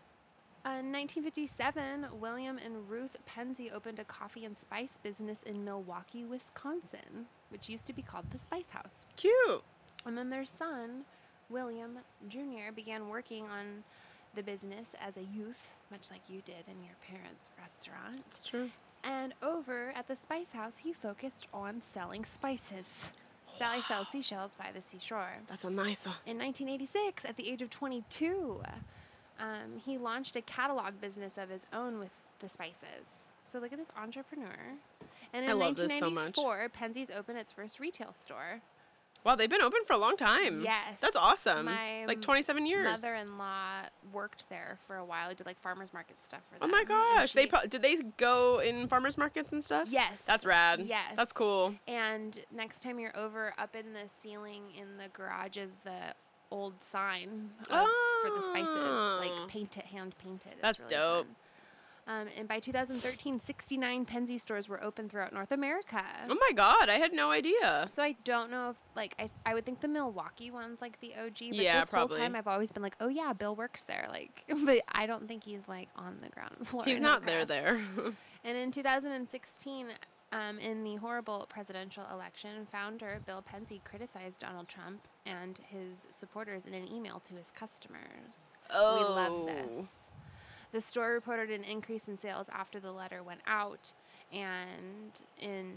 [0.64, 6.24] uh, in 1957, William and Ruth Penzey opened a coffee and spice business in Milwaukee,
[6.24, 9.04] Wisconsin, which used to be called the Spice House.
[9.16, 9.64] Cute.
[10.06, 11.04] And then their son,
[11.48, 13.84] William Jr., began working on
[14.34, 18.22] the business as a youth, much like you did in your parents' restaurant.
[18.28, 18.70] It's true.
[19.04, 23.10] And over at the Spice House, he focused on selling spices.
[23.58, 25.38] Sally sells seashells by the seashore.
[25.46, 26.14] That's a nice one.
[26.24, 28.62] In 1986, at the age of 22,
[29.38, 33.26] um, he launched a catalog business of his own with the spices.
[33.46, 34.78] So look at this entrepreneur.
[35.34, 36.38] And in I love this so much.
[36.38, 38.60] 1994, Penzeys opened its first retail store.
[39.24, 40.62] Wow, they've been open for a long time.
[40.64, 40.98] Yes.
[41.00, 41.66] That's awesome.
[41.66, 42.84] My like 27 years.
[42.84, 43.82] My Mother-in-law
[44.12, 45.32] worked there for a while.
[45.34, 46.74] Did like farmers market stuff for oh them.
[46.74, 47.32] oh my gosh.
[47.32, 49.86] They she- pro- did they go in farmers markets and stuff?
[49.88, 50.22] Yes.
[50.26, 50.80] That's rad.
[50.84, 51.12] Yes.
[51.16, 51.74] That's cool.
[51.86, 56.14] And next time you're over, up in the ceiling in the garage is the
[56.50, 57.86] old sign of,
[58.22, 59.18] for the spices, Oh.
[59.20, 60.54] like painted, hand painted.
[60.60, 61.26] That's really dope.
[61.26, 61.36] fun.
[62.08, 66.02] Um, and by 2013, 69 Penzey stores were open throughout North America.
[66.28, 67.86] Oh my god, I had no idea.
[67.90, 71.12] So I don't know if like I, I would think the Milwaukee one's like the
[71.14, 72.18] OG, but Yeah, this probably.
[72.18, 75.28] whole time I've always been like, oh yeah, Bill works there, like, but I don't
[75.28, 76.82] think he's like on the ground floor.
[76.84, 77.80] He's not there there.
[78.44, 79.86] And in 2016,
[80.32, 86.64] um, in the horrible presidential election, founder Bill Penzey criticized Donald Trump and his supporters
[86.64, 88.48] in an email to his customers.
[88.68, 88.98] Oh.
[88.98, 89.46] We love Oh.
[89.46, 90.10] this.
[90.72, 93.92] The store reported an increase in sales after the letter went out,
[94.32, 95.74] and in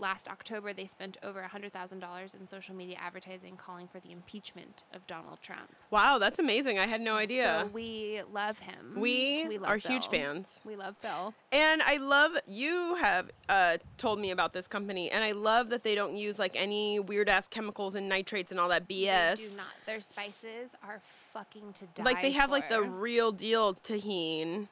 [0.00, 5.06] last October they spent over $100,000 in social media advertising calling for the impeachment of
[5.06, 5.74] Donald Trump.
[5.90, 6.78] Wow, that's amazing.
[6.78, 7.62] I had no idea.
[7.62, 8.94] So we love him.
[8.96, 10.60] we love are huge fans.
[10.64, 11.34] We love Bill.
[11.52, 15.82] And I love you have uh, told me about this company, and I love that
[15.82, 19.36] they don't use like any weird ass chemicals and nitrates and all that BS.
[19.36, 19.66] They do not.
[19.86, 21.00] Their spices are
[21.32, 24.68] fucking to die like they have like the real deal Tajín.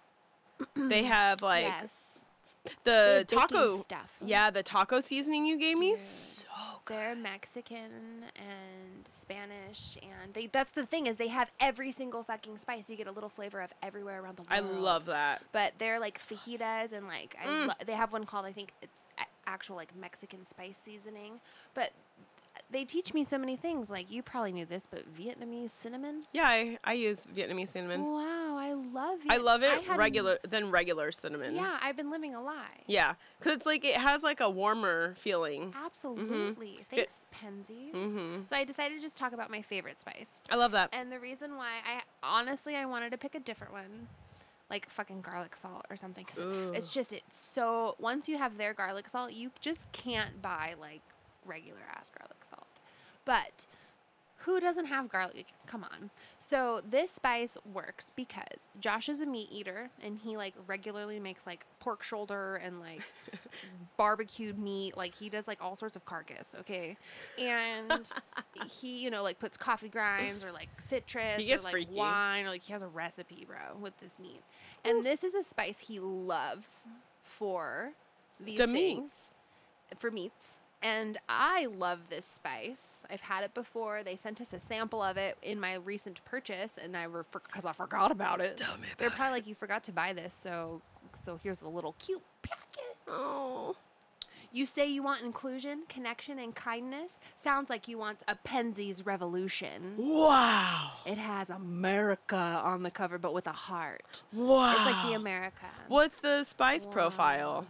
[0.74, 2.07] they have like yes.
[2.84, 3.78] The taco.
[3.78, 4.10] stuff.
[4.24, 5.90] Yeah, the taco seasoning you gave me.
[5.90, 6.00] Dude.
[6.00, 6.44] So
[6.88, 12.58] They're Mexican and Spanish, and they, that's the thing is they have every single fucking
[12.58, 12.88] spice.
[12.88, 14.50] You get a little flavor of everywhere around the world.
[14.52, 15.42] I love that.
[15.52, 17.66] But they're like fajitas and like I Mm.
[17.68, 19.06] lo- they have one called I think it's
[19.46, 21.40] actual like Mexican spice seasoning.
[21.74, 21.92] But
[22.70, 23.88] they teach me so many things.
[23.90, 26.24] Like you probably knew this, but Vietnamese cinnamon.
[26.32, 28.04] Yeah, I, I use Vietnamese cinnamon.
[28.04, 29.30] Wow, I love it.
[29.30, 31.54] I love it hadn't- regular than regular cinnamon.
[31.54, 32.82] Yeah, I've been living a lie.
[32.86, 35.74] Yeah, cause it's like it has like a warmer feeling.
[35.84, 36.80] Absolutely.
[36.90, 37.92] Thanks, Penzeys.
[37.94, 38.48] Mhm.
[38.48, 40.42] So I decided to just talk about my favorite spice.
[40.50, 40.90] I love that.
[40.92, 44.08] And the reason why I honestly I wanted to pick a different one,
[44.70, 48.58] like fucking garlic salt or something, because it's, it's just it's so once you have
[48.58, 51.00] their garlic salt, you just can't buy like
[51.48, 52.66] regular ass garlic salt.
[53.24, 53.66] But
[54.42, 55.46] who doesn't have garlic?
[55.66, 56.10] Come on.
[56.38, 61.44] So this spice works because Josh is a meat eater and he like regularly makes
[61.46, 63.02] like pork shoulder and like
[63.96, 64.96] barbecued meat.
[64.96, 66.96] Like he does like all sorts of carcass, okay?
[67.38, 68.10] And
[68.70, 71.94] he, you know, like puts coffee grinds or like citrus or like freaky.
[71.94, 74.40] wine or like he has a recipe, bro, with this meat.
[74.84, 76.86] And this is a spice he loves
[77.22, 77.90] for
[78.40, 79.34] these The things meats.
[79.98, 80.58] for meats.
[80.82, 83.04] And I love this spice.
[83.10, 84.02] I've had it before.
[84.04, 87.72] They sent us a sample of it in my recent purchase, and I because I
[87.72, 88.58] forgot about it.
[88.58, 90.80] Tell me They're about probably like, "You forgot to buy this," so
[91.14, 92.96] so here's a little cute packet.
[93.08, 93.76] Oh.
[94.50, 97.18] You say you want inclusion, connection, and kindness.
[97.36, 99.94] Sounds like you want a Penzeys revolution.
[99.98, 100.92] Wow.
[101.04, 104.22] It has America on the cover, but with a heart.
[104.32, 104.70] Wow.
[104.70, 105.66] It's like the America.
[105.88, 107.56] What's the spice profile?
[107.60, 107.60] Wow.
[107.60, 107.66] Me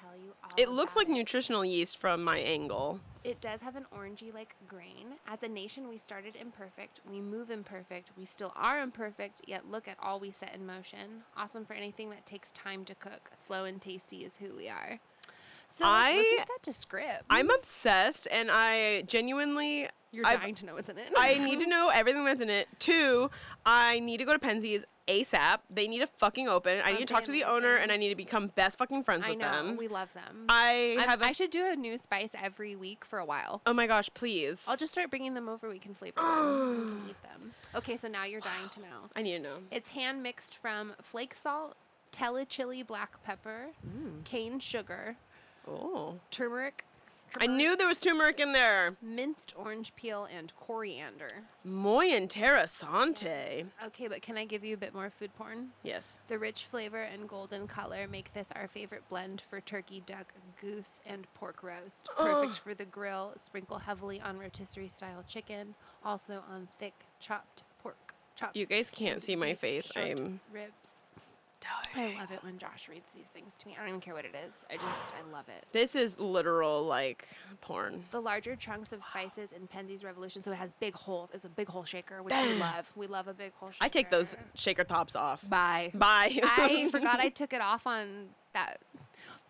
[0.00, 0.50] tell you all.
[0.56, 1.12] It looks like it.
[1.12, 3.00] nutritional yeast from my angle.
[3.24, 5.14] It does have an orangey like grain.
[5.28, 7.00] As a nation, we started imperfect.
[7.08, 8.10] We move imperfect.
[8.16, 11.22] We still are imperfect, yet look at all we set in motion.
[11.36, 13.30] Awesome for anything that takes time to cook.
[13.36, 14.98] Slow and tasty is who we are.
[15.68, 17.22] So let's I- use that to script.
[17.30, 21.12] I'm obsessed, and I genuinely You're I've- dying to know what's in it.
[21.16, 22.68] I need to know everything that's in it.
[22.78, 23.30] Two,
[23.64, 25.60] I need to go to Penzeys ASAP.
[25.70, 26.78] They need to fucking open.
[26.80, 29.04] I Aren't need to talk to the owner, and I need to become best fucking
[29.04, 29.50] friends I with know.
[29.50, 29.76] them.
[29.78, 30.44] We love them.
[30.50, 31.24] I I'm- have a.
[31.24, 33.62] I should do a new spice every week for a while.
[33.66, 34.64] oh my gosh, please.
[34.68, 35.68] I'll just start bringing them over.
[35.70, 36.68] We can flavor them.
[36.76, 37.52] We can eat them.
[37.74, 38.86] Okay, so now you're dying to know.
[39.16, 39.56] I need to know.
[39.70, 41.74] It's hand mixed from flake salt,
[42.12, 44.22] Tellicherry black pepper, mm.
[44.24, 45.16] cane sugar,
[45.66, 46.16] Oh.
[46.30, 46.84] turmeric.
[47.40, 48.96] I knew there was turmeric in there.
[49.02, 51.30] minced orange peel and coriander.
[51.64, 53.66] Muy interessante.
[53.86, 55.68] Okay, but can I give you a bit more food porn?
[55.82, 56.16] Yes.
[56.28, 61.00] The rich flavor and golden color make this our favorite blend for turkey, duck, goose,
[61.06, 62.08] and pork roast.
[62.16, 63.32] Perfect for the grill.
[63.38, 68.56] Sprinkle heavily on rotisserie style chicken, also on thick chopped pork chops.
[68.56, 69.90] You guys can't see my face.
[69.96, 70.81] I'm ribs.
[71.94, 73.74] I love it when Josh reads these things to me.
[73.76, 74.52] I don't even care what it is.
[74.70, 75.66] I just I love it.
[75.72, 77.28] This is literal like
[77.60, 78.04] porn.
[78.10, 81.30] The larger chunks of spices in Penzeys Revolution, so it has big holes.
[81.34, 82.90] It's a big hole shaker, which we love.
[82.96, 83.84] We love a big hole shaker.
[83.84, 85.46] I take those shaker tops off.
[85.48, 85.90] Bye.
[85.94, 86.40] Bye.
[86.42, 88.80] I forgot I took it off on that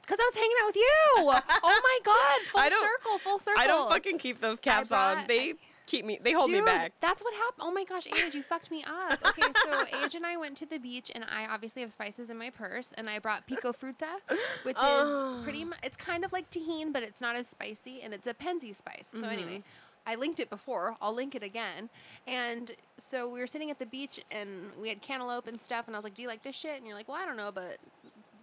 [0.02, 0.88] because I was hanging out with you.
[1.64, 2.70] Oh my god!
[2.70, 3.62] Full circle, full circle.
[3.62, 5.14] I don't fucking keep those caps on.
[5.14, 5.54] brought- They
[5.86, 6.18] keep me.
[6.22, 6.92] They hold Dude, me back.
[7.00, 7.62] that's what happened.
[7.62, 9.18] Oh my gosh, Age, you fucked me up.
[9.32, 12.36] Okay, so Age and I went to the beach, and I obviously have spices in
[12.36, 14.20] my purse, and I brought pico fruta,
[14.64, 15.38] which Oh.
[15.38, 18.26] is pretty much it's kind of like Tajín, but it's not as spicy, and it's
[18.26, 19.08] a Penzey spice.
[19.10, 19.26] So mm-hmm.
[19.26, 19.62] anyway.
[20.04, 20.96] I linked it before.
[21.00, 21.88] I'll link it again.
[22.26, 25.86] And so we were sitting at the beach and we had cantaloupe and stuff.
[25.86, 27.36] And I was like, "Do you like this shit?" And you're like, "Well, I don't
[27.36, 27.78] know, but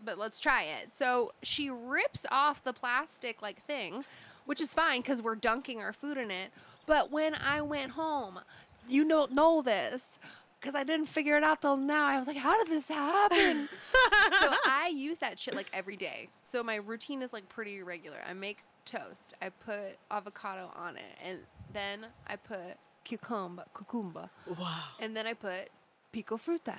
[0.05, 4.05] but let's try it." So she rips off the plastic like thing,
[4.45, 6.51] which is fine because we're dunking our food in it.
[6.89, 8.39] But when I went home,
[8.87, 10.17] you don't know this.
[10.59, 12.05] because I didn't figure it out till now.
[12.07, 13.69] I was like, how did this happen?
[14.39, 16.29] so I use that shit like every day.
[16.41, 18.17] So my routine is like pretty regular.
[18.27, 19.35] I make toast.
[19.39, 21.37] I put avocado on it, and
[21.73, 24.29] then I put cucumber, cucumba.
[24.59, 24.79] Wow.
[24.99, 25.69] and then I put
[26.11, 26.75] pico fruta,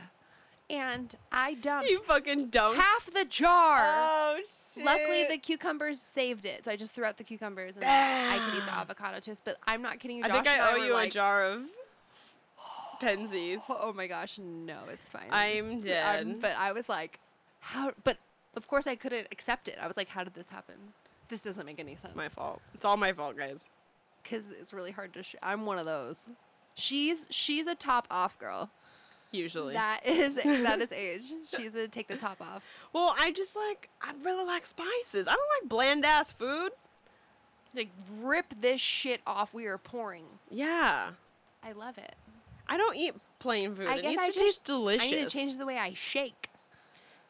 [0.71, 2.77] and I dumped You fucking don't.
[2.77, 3.81] half the jar.
[3.85, 4.39] Oh
[4.75, 4.85] shit.
[4.85, 8.59] Luckily, the cucumbers saved it, so I just threw out the cucumbers and I could
[8.59, 9.43] eat the avocado toast.
[9.45, 10.25] But I'm not kidding you.
[10.25, 11.63] I think I owe were you like, a jar of
[13.01, 13.61] Penzeys.
[13.69, 15.27] Oh my gosh, no, it's fine.
[15.31, 16.41] I'm Um, dead.
[16.41, 17.19] but I was like,
[17.61, 17.93] how?
[18.05, 18.19] But
[18.55, 19.77] of course, I couldn't accept it.
[19.81, 20.75] I was like, how did this happen?
[21.29, 22.07] This doesn't make any sense.
[22.09, 22.61] It's my fault.
[22.75, 23.71] It's all my fault, guys.
[24.23, 25.23] Because it's really hard to.
[25.23, 26.27] Sh- I'm one of those.
[26.75, 28.71] She's she's a top off girl.
[29.33, 29.75] Usually.
[29.75, 31.33] That is that is age.
[31.57, 32.63] She's a take the top off.
[32.93, 35.27] well, I just like I really like spices.
[35.29, 36.71] I don't like bland ass food.
[37.75, 37.91] Like
[38.21, 39.55] rip this shit off.
[39.55, 40.25] We are pouring.
[40.51, 41.11] Yeah.
[41.63, 42.17] I love it.
[42.69, 43.87] I don't eat plain food.
[43.87, 45.07] I it guess needs I to just- taste delicious.
[45.07, 46.49] I need to change the way I shake.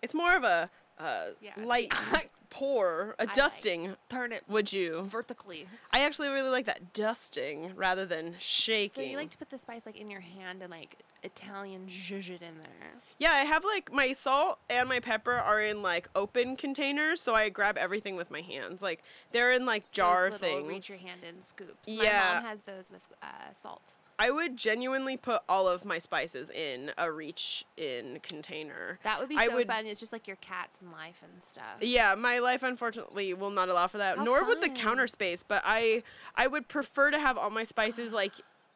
[0.02, 1.92] It's more of a uh, Yeah, light
[2.50, 3.96] pour, a like- dusting.
[4.08, 5.02] Turn it Would you?
[5.08, 5.66] vertically.
[5.92, 8.90] I actually really like that dusting rather than shaking.
[8.90, 12.30] So you like to put the spice like in your hand and like Italian zhuzh
[12.30, 12.92] it in there.
[13.18, 17.34] Yeah, I have like my salt and my pepper are in like open containers, so
[17.34, 18.82] I grab everything with my hands.
[18.82, 20.68] Like they're in like jar Those little things.
[20.68, 21.88] Reach your hand in scoops.
[21.88, 22.02] Yeah.
[22.34, 23.92] My mom has those with uh, salt.
[24.20, 28.98] I would genuinely put all of my spices in a reach in container.
[29.02, 29.86] That would be I so would- fun.
[29.86, 31.64] It's just like your cats and life and stuff.
[31.80, 35.42] Yeah, my life unfortunately will not allow for that, How nor would the counter space.
[35.42, 36.02] But I,
[36.36, 38.32] I would prefer to have all my spices like,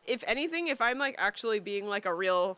[0.06, 2.56] if anything, if I'm like actually being like a real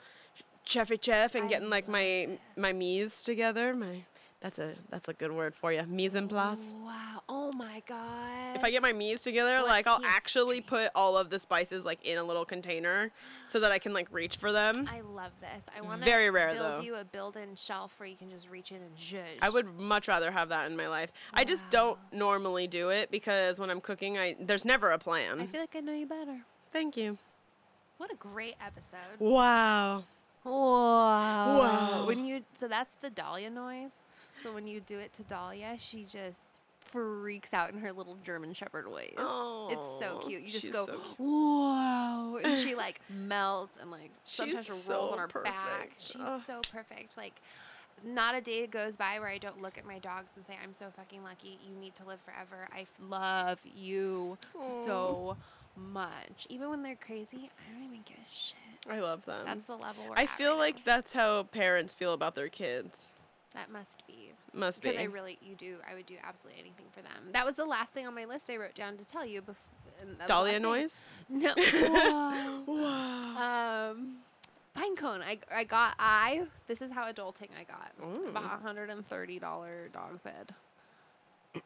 [0.64, 4.04] chefy chef and I getting like my my mise together, my
[4.40, 6.58] that's a that's a good word for you, mise en place.
[6.60, 7.22] Oh, wow.
[7.28, 8.54] Oh my god.
[8.54, 10.78] If I get my mise together, What like I'll actually history.
[10.84, 13.10] put all of the spices like in a little container,
[13.46, 14.88] so that I can like reach for them.
[14.92, 15.64] I love this.
[15.76, 16.80] I want to very rare, build though.
[16.82, 19.38] you a built-in shelf where you can just reach in and zhuzh.
[19.42, 21.10] I would much rather have that in my life.
[21.32, 25.40] I just don't normally do it because when I'm cooking, I there's never a plan.
[25.40, 26.40] I feel like I know you better.
[26.72, 27.18] Thank you.
[27.96, 29.18] What a great episode.
[29.18, 30.04] Wow.
[30.44, 31.58] Wow.
[31.58, 32.06] Wow.
[32.06, 33.94] When you so that's the Dahlia noise.
[34.42, 36.40] So when you do it to Dahlia, she just
[36.80, 39.14] freaks out in her little German Shepherd ways.
[39.18, 40.42] Oh, it's so oh, cute.
[40.42, 44.84] You just go, so wow, and she like melts and like sometimes She's she rolls
[44.84, 45.54] so on her back.
[45.54, 46.02] perfect.
[46.02, 46.40] She's Ugh.
[46.44, 47.16] so perfect.
[47.16, 47.34] Like.
[48.04, 50.74] Not a day goes by where I don't look at my dogs and say, I'm
[50.74, 51.58] so fucking lucky.
[51.66, 52.68] You need to live forever.
[52.70, 55.38] I f- love you so
[55.76, 56.46] much.
[56.50, 58.56] Even when they're crazy, I don't even give a shit.
[58.90, 59.46] I love them.
[59.46, 60.82] That's the level I feel right like now.
[60.84, 63.12] that's how parents feel about their kids.
[63.56, 64.90] That must be Must be.
[64.90, 67.32] because I really you do I would do absolutely anything for them.
[67.32, 69.56] That was the last thing on my list I wrote down to tell you before.
[70.28, 71.00] Dahlia noise?
[71.28, 71.52] No.
[71.56, 72.62] Whoa.
[72.66, 73.90] Wow.
[73.96, 74.16] um,
[74.74, 75.22] pine cone.
[75.22, 76.46] I I got I.
[76.68, 77.92] This is how adulting I got.
[78.04, 78.28] Ooh.
[78.28, 80.54] About a hundred and thirty dollar dog bed.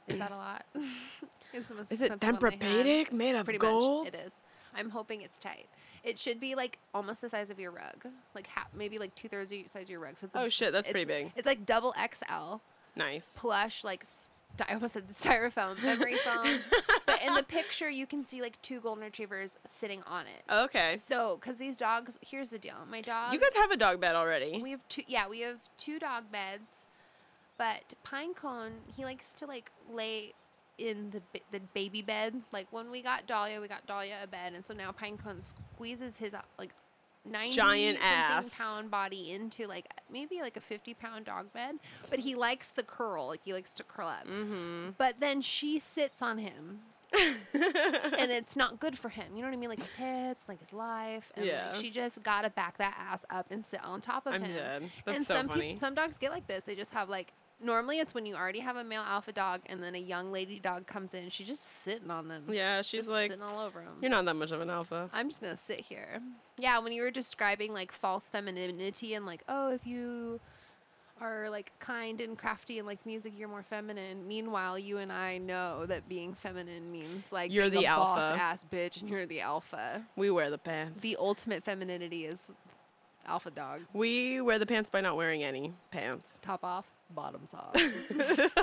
[0.06, 0.64] Is that a lot?
[1.52, 2.12] it's the most Is it.
[2.20, 4.04] Tempur-Pedic made of Pretty gold?
[4.04, 4.32] much, it is.
[4.74, 5.66] I'm hoping it's tight.
[6.04, 9.28] It should be like almost the size of your rug, like half, maybe like two
[9.28, 10.18] thirds the size of your rug.
[10.18, 11.32] So it's a- Oh shit, that's pretty big.
[11.36, 12.56] It's like double XL
[12.96, 13.34] Nice.
[13.36, 16.58] plush, like sti- I almost said styrofoam, memory foam.
[17.06, 20.52] but in the picture, you can see like two golden retrievers sitting on it.
[20.52, 20.98] Okay.
[20.98, 22.74] So, because these dogs, here's the deal.
[22.90, 23.32] My dog.
[23.32, 24.60] You guys have a dog bed already.
[24.62, 25.02] We have two.
[25.06, 26.86] Yeah, we have two dog beds,
[27.58, 30.32] but Pinecone he likes to like lay
[30.80, 32.34] in the the baby bed.
[32.52, 36.16] Like when we got Dahlia, we got Dahlia a bed, and so now Pinecone squeezes
[36.16, 36.70] his uh, like.
[37.26, 38.48] 90 Giant ass.
[38.56, 41.74] pound body into like maybe like a 50 pound dog bed
[42.08, 44.92] but he likes the curl like he likes to curl up Mm-hmm.
[44.96, 46.78] but then she sits on him
[47.52, 49.26] and it's not good for him.
[49.34, 49.68] You know what I mean?
[49.68, 51.30] Like his hips, like his life.
[51.36, 51.68] And Yeah.
[51.72, 54.54] like she just gotta back that ass up and sit on top of I'm him.
[54.54, 54.90] dead.
[55.04, 55.70] That's and so some funny.
[55.72, 56.64] peop- some dogs get like this.
[56.64, 59.82] They just have like normally it's when you already have a male alpha dog and
[59.82, 61.28] then a young lady dog comes in.
[61.30, 62.44] She's just sitting on them.
[62.50, 63.94] yeah, she's just like, sitting all over them.
[64.00, 65.08] you're not that much of an alpha.
[65.12, 66.20] I'm just gonna sit here.
[66.58, 70.40] Yeah, when you were describing like false femininity and like, oh, if you
[71.20, 74.26] are like kind and crafty and like music, you're more feminine.
[74.26, 78.38] Meanwhile, you and I know that being feminine means like You're the alpha.
[78.40, 80.02] ass bitch and you're the alpha.
[80.16, 81.02] We wear the pants.
[81.02, 82.52] The ultimate femininity is
[83.26, 83.82] alpha dog.
[83.92, 86.38] we wear the pants by not wearing any pants.
[86.40, 87.74] Top off, bottoms off.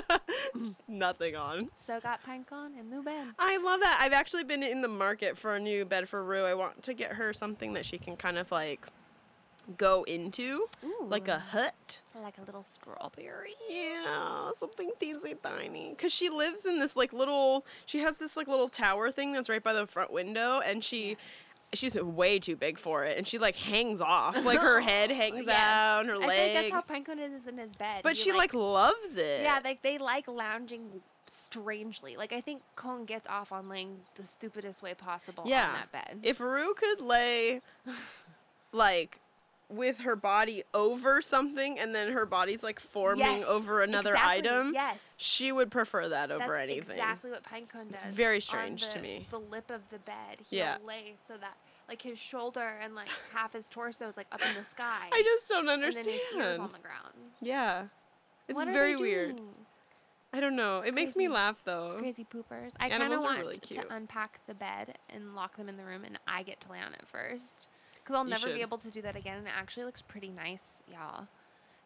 [0.88, 1.68] Nothing on.
[1.78, 3.28] so got pink on and new bed.
[3.38, 3.98] I love that.
[4.00, 6.44] I've actually been in the market for a new bed for Rue.
[6.44, 8.86] I want to get her something that she can kind of like
[9.76, 10.66] go into,
[11.02, 11.98] like a hut.
[12.22, 13.54] like a little strawberry.
[13.68, 15.94] Yeah, something teensy tiny.
[15.98, 17.66] Cause she lives in this like little.
[17.84, 21.16] She has this like little tower thing that's right by the front window, and she
[21.72, 25.44] she's way too big for it, and she like hangs off, like her head hangs
[25.46, 25.54] Yes.
[25.56, 26.28] out, her I leg.
[26.28, 26.80] feel like that's how
[27.16, 28.00] Pinecone is in his bed.
[28.02, 29.42] but He, she like, loves it.
[29.42, 32.16] yeah, like they like lounging strangely.
[32.16, 35.66] Like I think Cone gets off on laying the stupidest way possible Yeah.
[35.68, 36.20] on that bed.
[36.22, 37.60] if Rue could lay
[38.72, 39.20] like
[39.70, 44.48] with her body over something and then her body's like forming Yes, over another exactly,
[44.48, 45.02] item, Yes.
[45.18, 46.84] she would prefer that over anything.
[46.86, 46.96] That's anything.
[46.98, 48.02] exactly what Pinecone does.
[48.02, 49.26] It's very strange to me.
[49.30, 50.38] The lip of the bed.
[50.48, 50.78] He'll Yeah.
[50.86, 51.56] lay so that
[51.88, 55.08] like his shoulder and like half his torso is like up in the sky.
[55.12, 56.06] I just don't understand.
[56.06, 57.14] and then his ears on the ground.
[57.40, 57.84] yeah.
[58.48, 59.38] It's What very weird.
[60.32, 60.80] I don't know.
[60.80, 61.96] It makes me laugh though.
[61.98, 62.72] Crazy poopers.
[62.80, 66.04] I kind of want really to unpack the bed and lock them in the room,
[66.04, 67.68] and I get to lay on it first.
[68.08, 68.54] Because I'll You never should.
[68.54, 71.26] be able to do that again, and it actually looks pretty nice, y'all.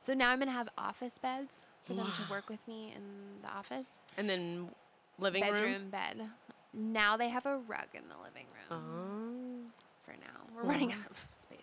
[0.00, 3.02] So now I'm gonna have office beds for them to work with me in
[3.42, 3.90] the office.
[4.16, 4.68] And then
[5.18, 5.90] living Bedroom room.
[5.90, 6.28] bed.
[6.72, 9.70] Now they have a rug in the living room.
[9.74, 9.82] Oh.
[10.04, 11.58] For now, we're running out of space.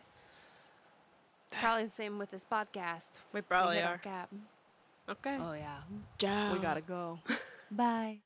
[1.62, 3.12] Probably the same with this podcast.
[3.34, 3.98] We We probably hit our are.
[4.00, 4.30] cap.
[5.10, 5.38] Okay.
[5.40, 5.78] Oh yeah,
[6.18, 6.52] Ciao.
[6.54, 7.20] We gotta go.
[7.72, 8.20] Bye.